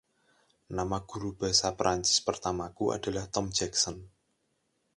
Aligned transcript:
Nama 0.77 0.97
guru 1.11 1.29
bahasa 1.39 1.69
Prancis 1.79 2.17
pertamaku 2.27 2.85
adalah 2.97 3.25
Tom 3.35 3.45
Jackson. 3.57 3.97